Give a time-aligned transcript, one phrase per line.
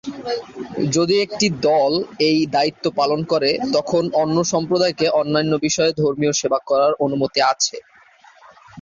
[0.95, 1.91] যদি একটি দল
[2.29, 7.77] এই দায়িত্ব পালন করে, তখন অন্য সম্প্রদায়কে অন্যান্য বিষয়ে ধর্মীয় সেবা করার অনুমতি আছে।